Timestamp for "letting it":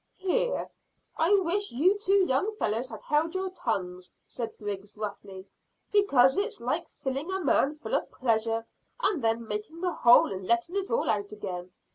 10.47-10.89